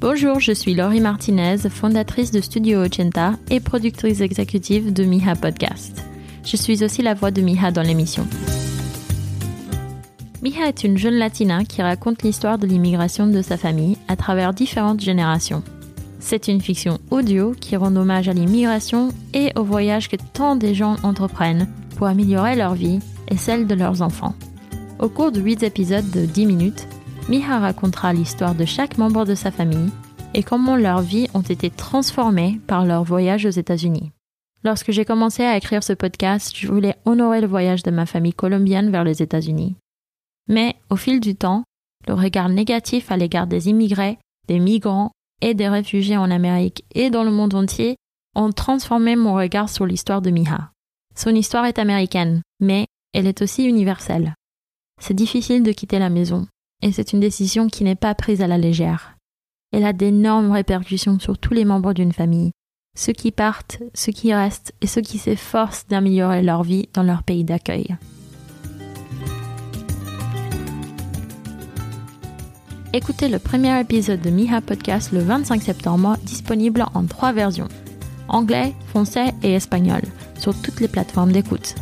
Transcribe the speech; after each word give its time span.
Bonjour, 0.00 0.40
je 0.40 0.52
suis 0.52 0.72
Laurie 0.72 1.02
Martinez, 1.02 1.58
fondatrice 1.68 2.30
de 2.30 2.40
Studio 2.40 2.80
Ochenta 2.80 3.34
et 3.50 3.60
productrice 3.60 4.22
exécutive 4.22 4.94
de 4.94 5.04
Miha 5.04 5.36
Podcast. 5.36 6.02
Je 6.42 6.56
suis 6.56 6.82
aussi 6.82 7.02
la 7.02 7.12
voix 7.12 7.30
de 7.30 7.42
Miha 7.42 7.70
dans 7.70 7.82
l'émission. 7.82 8.26
Miha 10.40 10.68
est 10.68 10.84
une 10.84 10.96
jeune 10.96 11.18
latina 11.18 11.64
qui 11.64 11.82
raconte 11.82 12.22
l'histoire 12.22 12.56
de 12.56 12.66
l'immigration 12.66 13.26
de 13.26 13.42
sa 13.42 13.58
famille 13.58 13.98
à 14.08 14.16
travers 14.16 14.54
différentes 14.54 15.02
générations. 15.02 15.62
C'est 16.18 16.48
une 16.48 16.62
fiction 16.62 16.98
audio 17.10 17.52
qui 17.52 17.76
rend 17.76 17.94
hommage 17.94 18.30
à 18.30 18.32
l'immigration 18.32 19.10
et 19.34 19.52
au 19.54 19.64
voyage 19.64 20.08
que 20.08 20.16
tant 20.32 20.56
de 20.56 20.72
gens 20.72 20.96
entreprennent 21.02 21.68
pour 21.98 22.06
améliorer 22.06 22.56
leur 22.56 22.72
vie 22.72 23.00
et 23.28 23.36
celle 23.36 23.66
de 23.66 23.74
leurs 23.74 24.00
enfants. 24.00 24.34
Au 24.98 25.10
cours 25.10 25.30
de 25.30 25.42
8 25.42 25.62
épisodes 25.62 26.10
de 26.10 26.24
10 26.24 26.46
minutes, 26.46 26.86
Miha 27.28 27.60
racontera 27.60 28.12
l'histoire 28.12 28.54
de 28.54 28.64
chaque 28.64 28.98
membre 28.98 29.24
de 29.24 29.34
sa 29.34 29.50
famille 29.50 29.90
et 30.34 30.42
comment 30.42 30.76
leurs 30.76 31.02
vies 31.02 31.28
ont 31.34 31.42
été 31.42 31.70
transformées 31.70 32.60
par 32.66 32.84
leur 32.84 33.04
voyage 33.04 33.46
aux 33.46 33.50
États-Unis. 33.50 34.12
Lorsque 34.62 34.90
j'ai 34.90 35.04
commencé 35.04 35.42
à 35.42 35.56
écrire 35.56 35.82
ce 35.82 35.92
podcast, 35.92 36.52
je 36.54 36.66
voulais 36.66 36.96
honorer 37.04 37.40
le 37.40 37.46
voyage 37.46 37.82
de 37.82 37.90
ma 37.90 38.06
famille 38.06 38.34
colombienne 38.34 38.90
vers 38.90 39.04
les 39.04 39.22
États-Unis. 39.22 39.76
Mais 40.48 40.76
au 40.90 40.96
fil 40.96 41.20
du 41.20 41.34
temps, 41.34 41.64
le 42.06 42.14
regard 42.14 42.48
négatif 42.48 43.10
à 43.10 43.16
l'égard 43.16 43.46
des 43.46 43.68
immigrés, 43.68 44.18
des 44.48 44.58
migrants 44.58 45.12
et 45.40 45.54
des 45.54 45.68
réfugiés 45.68 46.16
en 46.16 46.30
Amérique 46.30 46.84
et 46.94 47.10
dans 47.10 47.24
le 47.24 47.30
monde 47.30 47.54
entier 47.54 47.96
ont 48.34 48.52
transformé 48.52 49.16
mon 49.16 49.34
regard 49.34 49.68
sur 49.68 49.86
l'histoire 49.86 50.22
de 50.22 50.30
Miha. 50.30 50.70
Son 51.16 51.34
histoire 51.34 51.64
est 51.66 51.78
américaine, 51.78 52.42
mais 52.60 52.86
elle 53.12 53.26
est 53.26 53.42
aussi 53.42 53.64
universelle. 53.64 54.34
C'est 55.00 55.14
difficile 55.14 55.62
de 55.62 55.72
quitter 55.72 55.98
la 55.98 56.10
maison, 56.10 56.46
et 56.82 56.92
c'est 56.92 57.12
une 57.12 57.20
décision 57.20 57.68
qui 57.68 57.84
n'est 57.84 57.94
pas 57.94 58.14
prise 58.14 58.42
à 58.42 58.46
la 58.46 58.58
légère. 58.58 59.16
Elle 59.72 59.84
a 59.84 59.92
d'énormes 59.92 60.50
répercussions 60.50 61.18
sur 61.18 61.38
tous 61.38 61.54
les 61.54 61.64
membres 61.64 61.92
d'une 61.92 62.12
famille, 62.12 62.52
ceux 62.96 63.12
qui 63.12 63.30
partent, 63.30 63.80
ceux 63.94 64.12
qui 64.12 64.34
restent 64.34 64.74
et 64.80 64.86
ceux 64.86 65.00
qui 65.00 65.18
s'efforcent 65.18 65.86
d'améliorer 65.86 66.42
leur 66.42 66.62
vie 66.62 66.88
dans 66.92 67.02
leur 67.02 67.22
pays 67.22 67.44
d'accueil. 67.44 67.96
Écoutez 72.92 73.28
le 73.28 73.38
premier 73.38 73.78
épisode 73.80 74.20
de 74.20 74.30
Miha 74.30 74.60
Podcast 74.60 75.12
le 75.12 75.20
25 75.20 75.62
septembre, 75.62 76.16
disponible 76.24 76.84
en 76.94 77.06
trois 77.06 77.32
versions 77.32 77.68
anglais, 78.26 78.74
français 78.88 79.34
et 79.42 79.52
espagnol, 79.54 80.02
sur 80.38 80.60
toutes 80.60 80.80
les 80.80 80.88
plateformes 80.88 81.32
d'écoute. 81.32 81.74